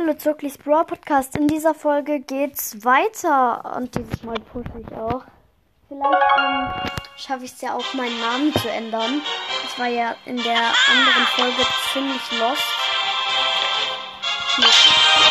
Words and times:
Hallo 0.00 0.14
Zucklis 0.14 0.56
Brawl 0.56 0.84
Podcast. 0.84 1.36
In 1.36 1.48
dieser 1.48 1.74
Folge 1.74 2.20
geht's 2.20 2.84
weiter 2.84 3.74
und 3.76 3.92
dieses 3.96 4.22
Mal 4.22 4.38
pushe 4.52 4.70
ich 4.78 4.96
auch. 4.96 5.24
Vielleicht 5.88 6.14
ähm, 6.38 6.68
schaffe 7.16 7.44
ich 7.46 7.50
es 7.50 7.60
ja 7.60 7.74
auch, 7.74 7.94
meinen 7.94 8.20
Namen 8.20 8.52
zu 8.54 8.70
ändern. 8.70 9.20
Das 9.64 9.76
war 9.76 9.88
ja 9.88 10.14
in 10.24 10.36
der 10.36 10.54
anderen 10.56 11.26
Folge 11.34 11.66
ziemlich 11.92 12.22
lost. 12.38 12.62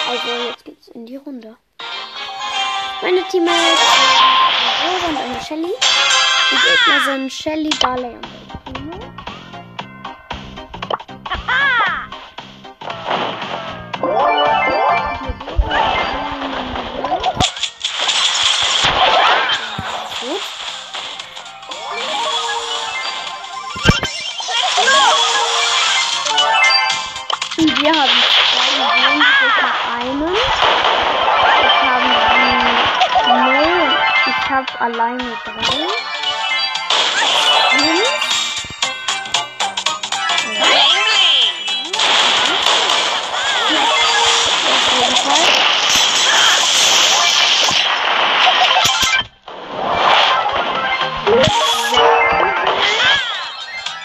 Also 0.09 0.49
jetzt 0.49 0.65
geht's 0.65 0.89
in 0.89 1.05
die 1.05 1.15
Runde. 1.15 1.55
Meine 3.01 3.23
Teammates 3.29 3.79
und 5.07 5.17
eine 5.17 5.41
Shelly. 5.45 5.71
Die 6.51 6.55
Gegner 6.55 7.05
sind 7.05 7.31
Shelly, 7.31 7.69
Barley 7.79 8.15
und 8.15 8.25
Elfino. 8.25 8.56
Wir 27.79 27.91
haben 27.91 28.09
zwei 28.51 28.71
Millionen, 28.77 29.21
ich 29.47 29.57
habe 29.61 29.79
einen. 30.01 30.35
Ich 31.63 31.77
habe 31.83 32.09
dann 32.29 33.45
null. 33.45 33.81
Ich 34.25 34.41
habe 34.49 34.71
alleine 34.79 35.29
drei. 35.43 35.63
Fünf. 37.77 38.27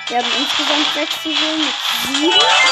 Wir 0.09 0.19
haben 0.19 0.33
insgesamt 0.39 0.89
sechs 0.95 1.25
Juwelen 1.25 1.61
mit 1.61 1.75
sieben. 2.21 2.72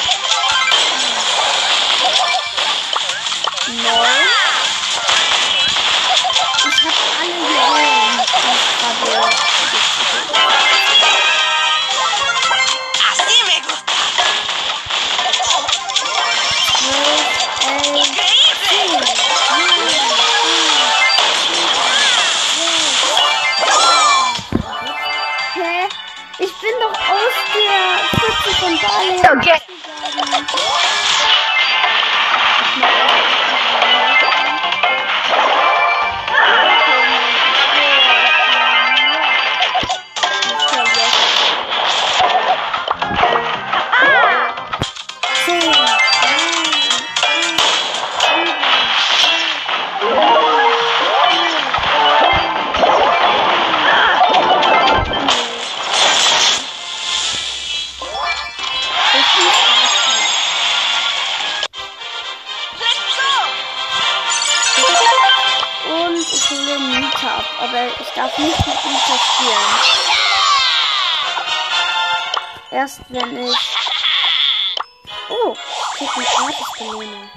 eine 76.41 76.51
Gratis-Belohnung. 76.51 77.29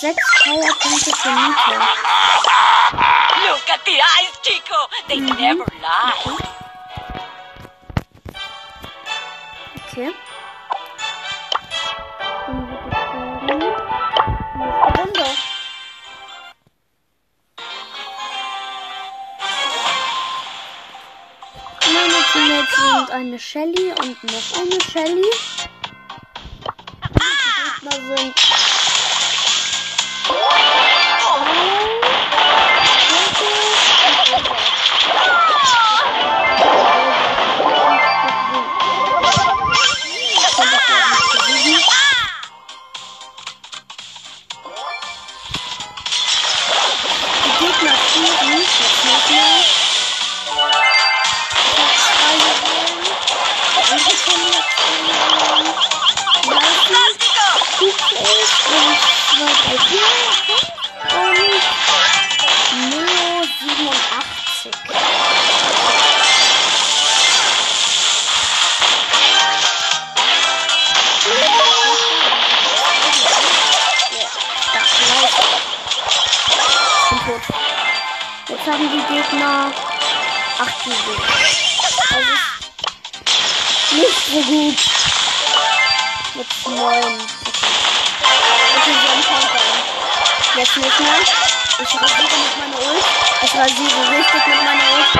Sechs 0.00 0.44
Powerpunkte 0.44 1.16
für 1.16 1.28
Nita. 1.30 1.88
Look 3.46 3.70
at 3.70 3.80
the 3.84 3.92
eyes, 3.92 4.40
Chico. 4.42 4.88
They 5.08 5.20
never 5.20 5.64
lie. 5.80 6.36
Okay. 9.88 10.12
Runde. 14.98 15.26
Meine 21.92 22.22
Teammates 22.32 22.76
sind 22.76 23.10
eine 23.10 23.38
Shelly 23.38 23.92
und 24.00 24.24
noch 24.24 24.60
eine 24.60 24.80
Shelly. 24.92 25.30
Und 27.96 28.10
die 28.10 28.65
Jetzt 78.66 78.74
haben 78.74 78.90
die 78.90 79.04
Gegner 79.14 79.70
8 80.58 80.86
Juwelen. 80.86 81.22
Das 81.78 81.88
ist 83.78 83.92
nicht 83.92 84.26
so 84.26 84.40
gut. 84.42 84.78
Mit 86.34 86.50
9. 86.66 86.74
Okay. 86.74 86.90
Jetzt 90.56 90.76
nicht 90.76 91.00
mehr. 91.00 91.20
Ich 91.78 91.94
rasiere 91.94 92.36
mit 92.42 92.58
meiner 92.58 92.80
Ult. 92.90 93.04
Ich 93.42 93.54
rasiere 93.54 94.00
richtig 94.18 94.42
mit 94.48 94.60
meiner 94.64 94.88
Ult. 94.96 95.14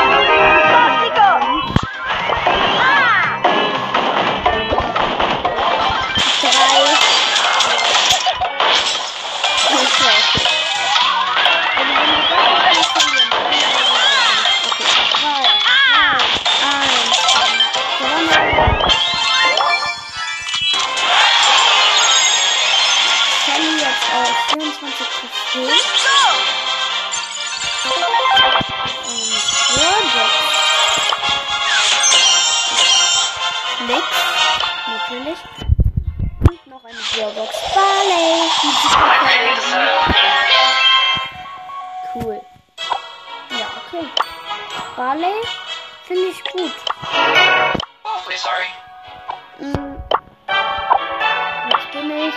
Okay. 25.57 25.73
Und 27.85 28.03
Brawlbox. 29.73 30.33
Nix. 33.89 34.07
Natürlich. 34.87 35.39
Und 36.51 36.67
noch 36.67 36.85
eine 36.85 36.99
Brawlbox. 37.15 37.53
Barley. 37.75 38.51
Cool. 42.15 42.41
Ja, 43.49 43.67
okay. 43.79 44.07
Barley 44.95 45.37
finde 46.07 46.29
ich 46.29 46.45
gut. 46.53 46.73
Awfully 48.05 48.37
sorry. 48.37 48.67
Mm, 49.59 49.97
jetzt 51.71 51.93
bin 51.93 52.11
ich 52.11 52.35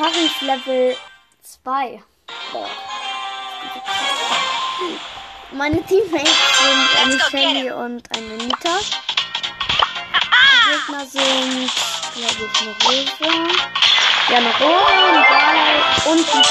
auf 0.00 0.40
Level 0.42 0.96
3. 1.70 2.02
Meine 5.52 5.86
Teammates 5.86 6.28
sind 6.58 6.88
eine 7.04 7.20
Shelly 7.30 7.70
und 7.70 8.02
eine 8.16 8.36
Nita. 8.38 8.80
Die 10.64 10.70
Gegner 10.70 11.06
sind, 11.06 11.70
glaube 12.16 12.42
ich, 12.44 12.60
eine 12.60 12.74
Rosa. 12.84 13.30
Ja, 14.30 14.36
eine 14.38 14.52
Rosa, 14.58 14.98
ein 15.06 15.22
Ball 15.28 16.12
und 16.12 16.26
die 16.26 16.42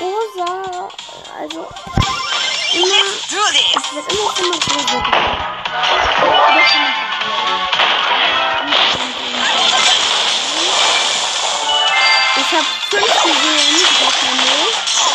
rosa 0.00 0.88
also 1.38 1.60
immer, 2.72 3.02
ich 3.16 3.32
werde 3.32 3.60
immer, 4.10 4.32
immer 4.38 4.54
so 4.54 5.49
ich 12.36 12.56
habe 12.56 12.66
fünf 12.90 13.22
gesehen, 13.22 13.86
Kanäle. 14.20 15.09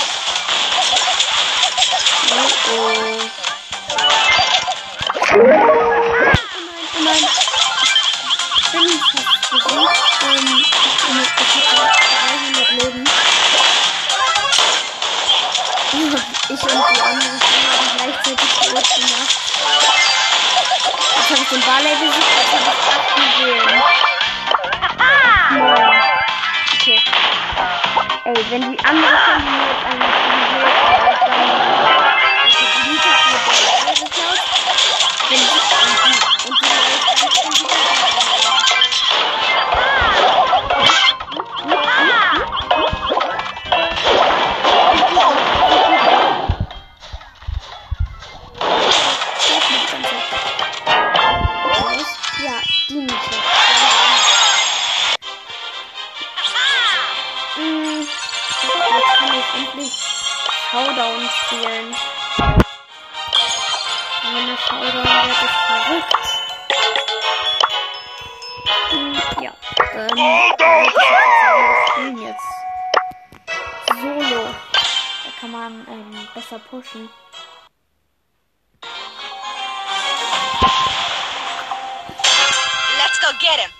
Let's 82.97 83.19
go 83.19 83.27
get 83.39 83.59
him! 83.59 83.71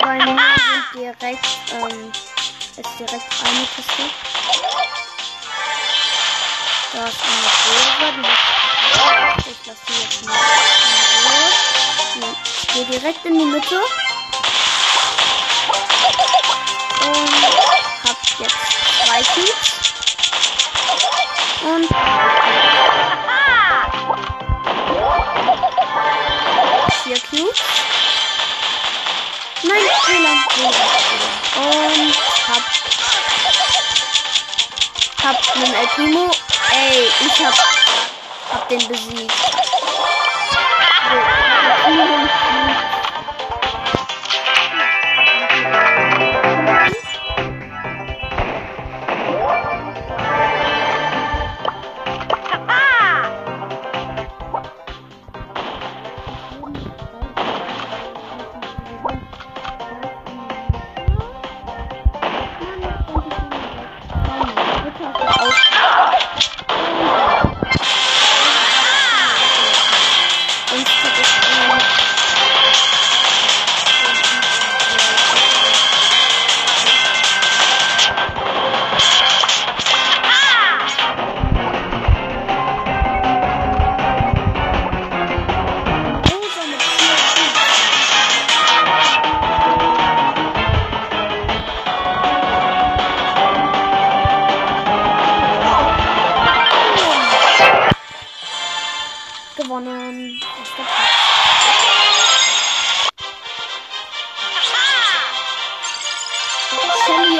Bei 0.00 0.14
mir 0.14 0.26
sind 0.26 0.86
direkt, 0.94 1.46
ähm, 1.72 2.12
ist 2.76 2.98
direkt 2.98 3.30
eine 3.44 3.66
Kiste. 3.74 4.04
Da 6.92 7.00
ist 7.04 7.20
eine 7.26 7.50
Rosa, 7.66 8.08
die 8.12 9.50
Ich 9.50 9.60
lasse 9.66 9.84
die 9.88 9.98
jetzt 10.02 10.24
mal 10.24 10.34
in 10.34 12.22
Ruhe. 12.22 12.36
Ich 12.62 12.68
gehe 12.68 12.84
direkt 12.84 13.22
in 13.24 13.38
die 13.38 13.44
Mitte. 13.44 13.80
Und 17.06 17.32
hab 18.04 18.18
jetzt 18.38 18.60
zwei 19.04 19.20
Cubes. 19.34 19.76
Und 21.64 21.88
vier 27.20 27.44
Cubes. 27.44 27.60
Nein, 29.62 29.80
Fehler. 30.04 30.36
Und 31.56 32.14
hab. 32.48 32.62
Hab 35.24 35.56
einen 35.56 35.74
El 35.74 35.86
Primo. 35.88 36.30
Ey, 36.72 37.08
ich 37.20 37.44
hab. 37.44 37.54
Hab 38.52 38.68
den 38.68 38.86
besiegt. 38.88 39.32
So, 41.08 41.16
El 41.64 41.72
Primo 41.84 42.95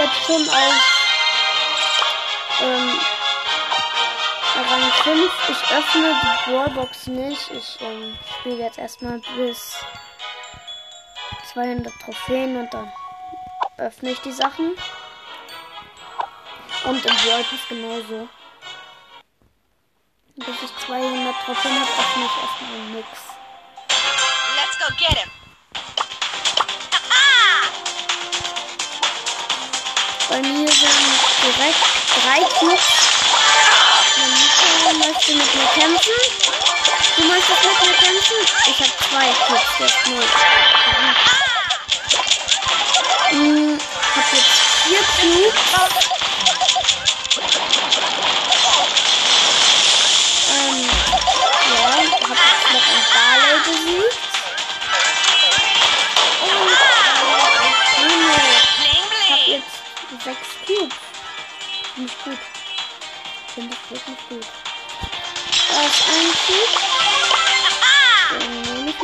Jetzt 0.07 0.25
schon 0.25 0.49
auf 0.49 0.75
ähm, 2.63 3.01
Rang 4.55 4.93
5. 5.03 5.33
Ich 5.49 5.73
öffne 5.73 6.15
die 6.23 6.51
Brawlbox 6.51 7.07
nicht. 7.09 7.51
Ich 7.51 7.79
ähm, 7.81 8.17
spiele 8.39 8.63
jetzt 8.63 8.79
erstmal 8.79 9.21
bis 9.37 9.75
200 11.53 11.93
Trophäen 12.05 12.57
und 12.57 12.73
dann 12.73 12.93
öffne 13.79 14.11
ich 14.11 14.21
die 14.21 14.31
Sachen. 14.31 14.77
Und 16.85 17.05
im 17.05 17.17
Brawl 17.17 17.43
Pass 17.43 17.69
genauso. 17.69 18.29
Bis 20.37 20.63
ich 20.63 20.87
200 20.87 21.35
Trophäen 21.45 21.81
habe, 21.81 21.91
öffne 21.91 22.25
ich 22.27 22.43
erstmal 22.43 22.81
nix. 22.95 23.09
Let's 24.55 24.79
go 24.79 24.95
get 24.99 25.19
him! 25.19 25.46
Bei 30.37 30.43
mir 30.43 30.69
sind 30.69 30.90
direkt 31.43 31.81
drei 32.21 32.40
Cubes. 32.59 32.81
Meine 34.19 34.35
Mutter 34.35 35.09
möchte 35.09 35.33
mit 35.35 35.55
mir 35.55 35.66
kämpfen. 35.69 36.12
Du 37.16 37.25
möchtest 37.25 37.64
mit 37.64 37.81
mir 37.81 37.95
kämpfen? 37.95 38.37
Ich 38.66 38.78
habe 38.78 38.93
zwei 39.09 39.28
Cubes, 39.47 39.62
jetzt 39.78 40.07
null. 40.09 40.25
Wirklich 63.90 64.19
gut. 64.28 64.47
Da 65.71 65.81
ist 65.83 66.02
ein 66.09 66.31
Typ. 66.47 66.71
Den 68.40 68.62
nehme 68.62 68.90
ich. 68.90 68.97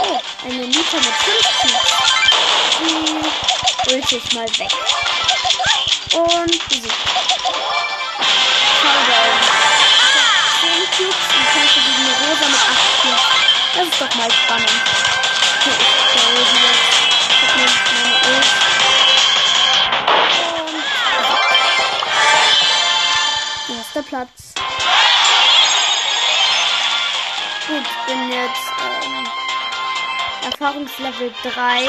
Oh, 0.00 0.20
eine 0.44 0.64
Liter 0.64 0.96
mit 0.96 1.14
50. 1.14 1.70
Die 2.80 3.90
holte 3.90 4.16
ich 4.16 4.32
mal 4.32 4.48
weg. 4.58 4.72
Und 6.14 6.68
besiegt. 6.68 6.94
Showdown. 8.80 9.34
10 10.60 10.70
Cubes 10.96 11.26
und 11.36 11.46
kämpfe 11.52 11.80
gegen 11.80 12.02
eine 12.04 12.14
Rosa 12.20 12.46
mit 12.48 12.60
8 12.60 12.68
Cubes. 13.02 13.26
Das 13.74 13.84
ist 13.86 14.00
doch 14.00 14.14
mal 14.16 14.30
spannend. 14.30 14.82
Hier 15.64 15.72
ist 15.72 16.54
der 16.62 16.77
Platz. 24.08 24.54
Gut, 27.66 27.84
bin 28.06 28.32
jetzt 28.32 28.72
ähm, 29.04 29.28
Erfahrungslevel 30.44 31.30
3. 31.42 31.86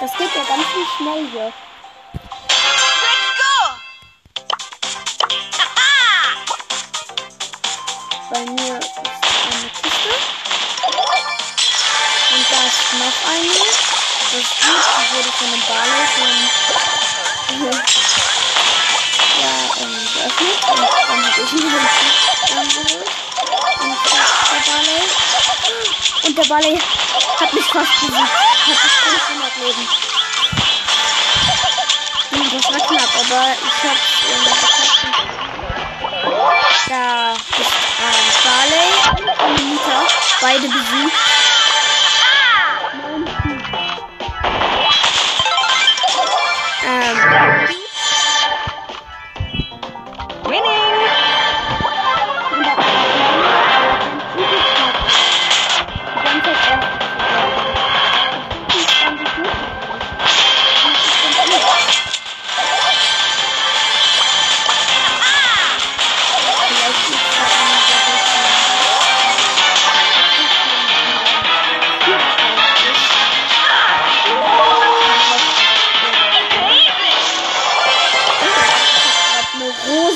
Das 0.00 0.16
geht 0.16 0.34
ja 0.34 0.42
ganz 0.44 0.64
schön 0.72 0.86
schnell 0.96 1.28
hier. 1.30 1.52
Bei 8.30 8.40
mir 8.46 8.81
noch 12.98 13.18
eine. 13.30 13.52
Das 14.32 14.40
ist 14.40 14.52
wurde 15.12 15.32
von 15.32 15.46
einem 15.48 15.62
Barley 15.68 16.02
von 16.14 16.30
ja, 19.40 19.52
ähm, 19.80 19.94
geöffnet. 20.14 20.58
Und 20.68 20.78
dann 20.78 21.22
habe 21.22 21.42
ich 21.42 21.52
mir 21.52 21.60
den 21.60 21.62
Typ 21.62 21.64
ähm, 22.50 22.68
geholt. 22.68 23.10
Und 26.22 26.38
der 26.38 26.44
Barley. 26.44 26.72
Und 26.72 27.40
hat 27.40 27.52
mich 27.52 27.64
fast 27.66 28.00
besiegt. 28.00 28.18
Hat 28.18 28.78
sich 28.82 28.92
500 28.92 29.56
Leben. 29.56 29.84
Hm, 32.30 32.46
Das 32.52 32.64
war 32.72 32.80
knapp, 32.86 33.12
aber 33.14 33.42
ich 33.52 33.76
irgendwie 34.28 34.50
geschafft. 34.50 34.92
Da 36.88 37.32
ist 37.32 37.74
ein 37.98 38.26
Barley 38.44 38.90
und 39.44 39.60
Nita. 39.70 39.98
Beide 40.40 40.68
besiegt. 40.68 41.41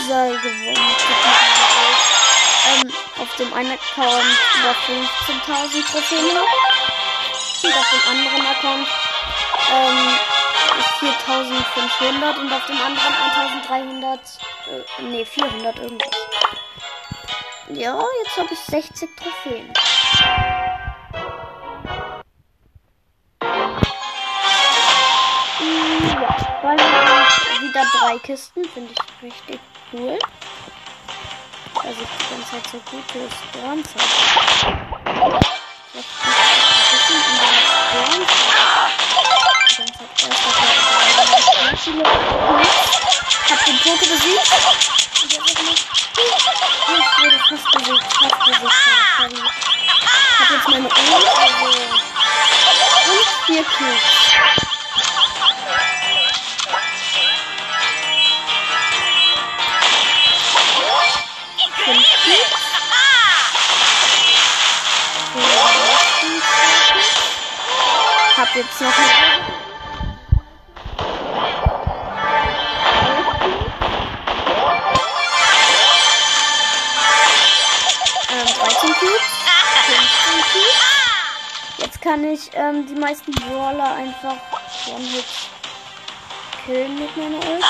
Rosa 0.06 0.26
gewonnen. 0.26 0.96
Ähm, 2.68 2.92
auf 3.20 3.36
dem 3.36 3.52
einen 3.54 3.72
Account 3.72 4.24
über 4.58 4.74
15.000 4.86 5.90
Trophäen. 5.90 6.36
Und 7.62 7.72
auf 7.72 7.90
dem 7.90 8.02
anderen 8.10 8.46
Account 8.46 8.88
ähm, 9.72 10.18
4.500 11.00 12.38
und 12.40 12.52
auf 12.52 12.66
dem 12.66 12.80
anderen 12.80 13.14
1.300, 14.02 14.18
äh, 14.68 15.02
nee, 15.02 15.24
400 15.24 15.78
irgendwas. 15.78 16.10
Ja, 17.70 18.00
jetzt 18.22 18.36
habe 18.36 18.48
ich 18.52 18.60
60 18.60 19.10
Trophäen. 19.16 19.72
Ja, 26.20 26.60
weil 26.62 26.78
wieder 27.60 27.84
drei 27.98 28.18
Kisten 28.18 28.64
finde 28.68 28.92
ich 28.92 29.22
richtig 29.22 29.60
cool. 29.92 30.18
Also 31.74 32.00
die 32.00 32.30
ganze 32.30 32.50
Zeit 32.50 32.66
so 32.72 32.78
gute 32.90 33.28
Spawns 33.30 33.94
15 78.80 78.94
Cubes. 78.94 79.22
15 79.86 80.42
Cubes. 80.52 81.78
Jetzt 81.78 82.02
kann 82.02 82.24
ich 82.24 82.50
ähm, 82.54 82.86
die 82.86 82.94
meisten 82.94 83.32
Brawler 83.32 83.94
einfach 83.94 84.36
One-Hit 84.88 85.24
killen 86.64 86.98
mit 86.98 87.16
meiner 87.16 87.38
Ult. 87.38 87.64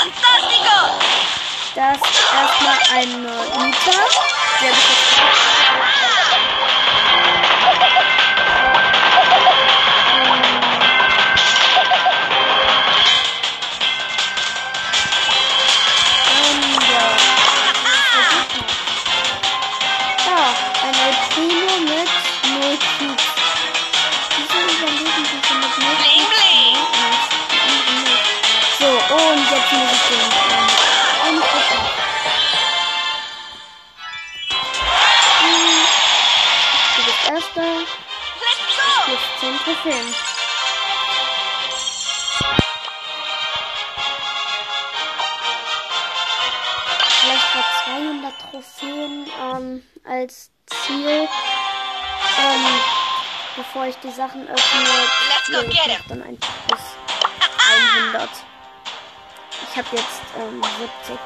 Das 1.74 1.98
erstmal 1.98 2.78
eine 2.92 3.66
Nita. 3.66 3.90
Äh, 3.90 4.62
Der 4.62 4.72
jetzt 29.70 29.72
muss 29.72 29.92
ich 29.92 30.08
den 30.08 31.36
einfischen. 31.36 31.80
Hm, 35.40 35.86
Du 36.96 37.04
bist 37.04 37.30
Erster. 37.30 37.62
Go! 37.62 39.04
Plus 39.04 39.20
10 39.40 39.58
Trophäen. 39.64 40.14
Vielleicht 47.20 47.42
vor 47.44 47.64
200 47.84 48.34
Trophäen 48.50 49.26
ähm, 49.40 49.82
als 50.04 50.50
Ziel. 50.66 51.28
Ähm, 52.38 52.66
bevor 53.56 53.86
ich 53.86 53.96
die 53.96 54.10
Sachen 54.10 54.46
öffne, 54.48 54.80
Let's 55.28 55.46
go 55.50 55.60
spiele 55.72 55.96
ich 55.98 56.06
dann 56.08 56.22
einfach 56.22 56.52
bis 56.68 56.80
100. 58.12 58.28
Ich 59.78 59.84
habe 59.84 59.94
jetzt 59.94 60.22
ähm, 60.38 60.62
70. 61.06 61.18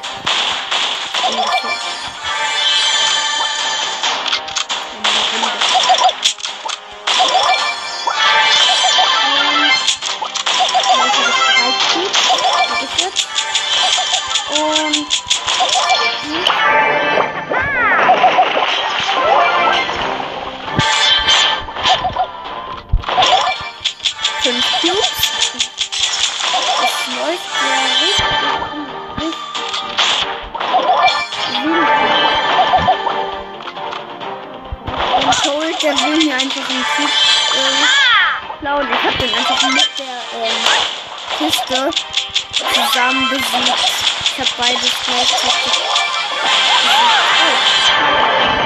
Ungefähr. 1.29 2.00
Zusammen 42.53 43.29
besiegt. 43.31 43.93
Ich 44.25 44.41
hab 44.41 44.57
beides 44.57 44.93
gleichzeitig. 45.05 45.81
Danke. 47.99 48.60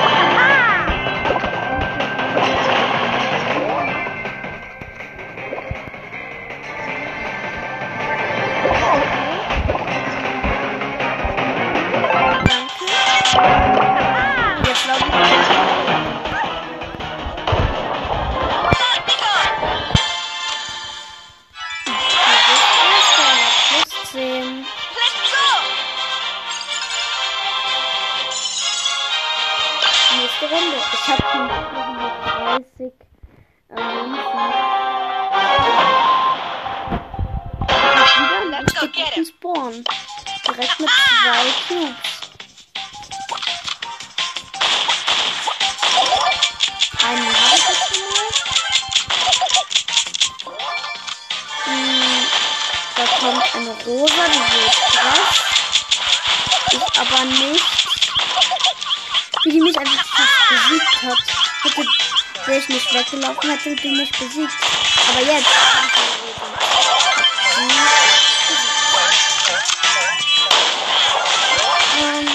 30 32.55 32.93
äh, 33.71 33.75
Münzen. 33.75 34.23
Ich 38.67 38.83
wieder 38.83 39.17
einen. 39.17 39.27
Spawn. 39.27 39.85
Direkt 40.47 40.81
mit 40.81 40.89
zwei 40.89 41.45
Cubes. 41.67 41.95
Einen 47.03 47.27
habe 47.27 47.57
ich 47.57 47.65
jetzt 47.69 47.85
schon 47.89 48.03
mal. 48.11 48.31
Hm, 51.65 52.23
da 52.97 53.05
kommt 53.19 53.47
eine 53.55 53.73
rosa, 53.85 54.25
die 54.29 54.43
ich 54.67 54.79
krass. 54.93 55.33
Ist 56.73 56.99
aber 57.01 57.25
nicht 57.25 57.85
wie 59.45 59.51
die 59.51 59.61
mich 59.61 59.79
einfach 59.79 60.05
fast 60.07 60.49
besiegt 60.49 61.03
hat. 61.03 62.04
Wäre 62.47 62.59
ich 62.59 62.69
nicht 62.69 62.93
weggelaufen, 62.93 63.51
hätte 63.51 63.75
die 63.77 63.91
mich 63.91 64.11
besiegt. 64.13 64.53
Aber 65.11 65.21
jetzt. 65.21 65.47
Ähm, 72.01 72.29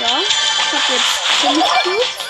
ja. 0.00 0.20
Ich 0.20 0.72
hab 0.72 0.90
jetzt 0.90 1.14
fünf 1.40 1.64
Cubes. 1.82 2.23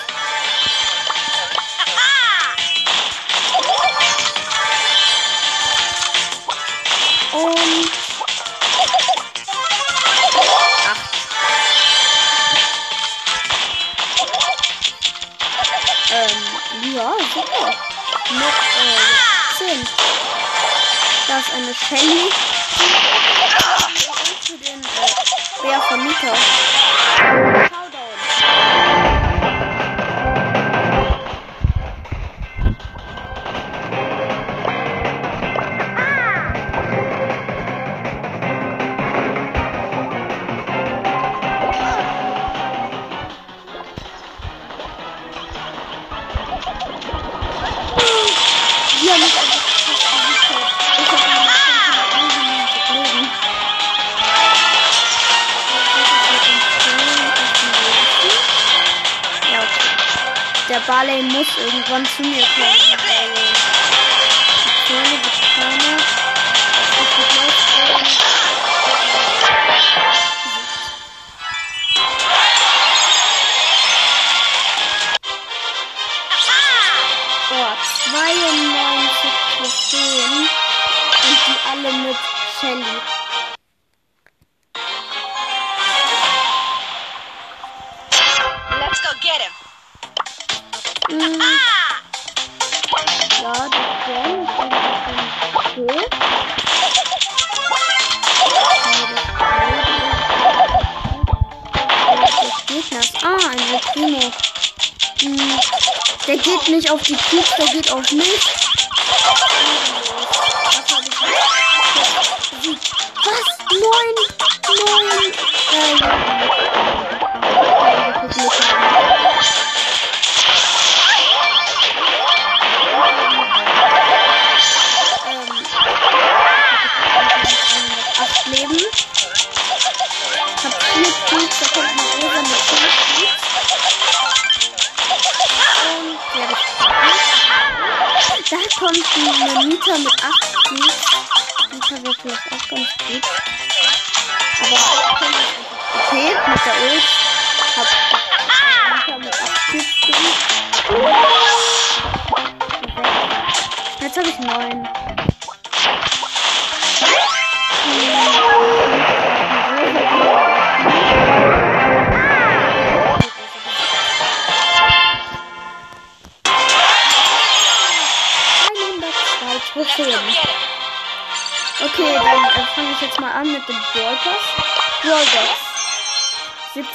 Ist 21.45 21.53
eine 21.53 21.73
Shelly. 21.73 22.29
Für 24.41 24.57
den, 24.57 24.81
äh, 24.81 25.61
Bär 25.61 25.81
von 25.81 26.03
Mika. 26.03 26.33
Barley 61.15 61.23
muss 61.31 61.47
irgendwann 61.57 62.05
zu 62.05 62.21
mir 62.23 62.43
kommen. 62.43 62.75
Die 64.63 64.73
Zone 64.87 65.11
wird 65.23 65.37
keiner. 65.55 65.97
Oh, 77.51 77.71
92 78.11 79.31
Trophäen. 79.57 80.49
Und 81.23 81.39
die 81.47 81.57
alle 81.69 81.91
mit 81.93 82.17
Shelly. 82.59 83.14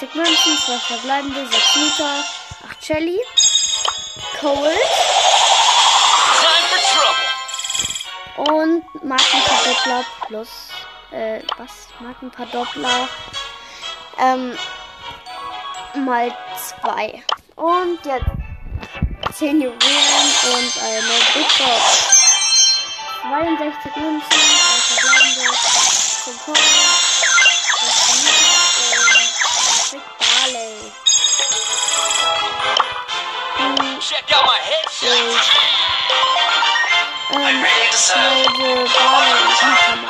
70 0.00 0.14
Münzen, 0.14 0.58
2 0.64 0.78
verbleibende, 0.78 1.46
6 1.46 1.74
Liter, 1.74 2.24
8 2.70 2.86
Shelly, 2.86 3.20
Cold 4.40 4.80
Time 6.40 6.66
for 6.70 6.80
trouble. 8.34 8.56
und 8.56 9.04
Markenverdoppler 9.04 10.04
plus, 10.26 10.48
äh, 11.10 11.42
was? 11.58 11.88
Markenverdoppler, 12.00 13.08
ähm, 14.18 14.56
mal 15.96 16.34
2. 16.82 17.22
Und 17.56 17.98
jetzt 18.06 19.36
10 19.38 19.60
Juwelen 19.60 19.76
und 20.54 20.82
eine 20.82 21.14
Big 21.34 21.58
Box. 21.58 22.08
62 23.20 23.96
Münzen, 23.96 24.30
3 24.30 24.36
verbleibende, 24.94 25.52
5 26.24 26.44
Cold, 26.46 27.10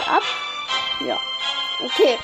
Ab. 0.07 0.23
Ja. 1.05 1.19
Okay. 1.85 2.17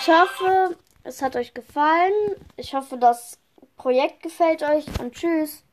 Ich 0.00 0.08
hoffe, 0.08 0.76
es 1.02 1.20
hat 1.20 1.34
euch 1.34 1.52
gefallen. 1.52 2.36
Ich 2.56 2.74
hoffe, 2.74 2.96
das 2.96 3.38
Projekt 3.76 4.22
gefällt 4.22 4.62
euch 4.62 4.84
und 5.00 5.14
tschüss. 5.14 5.63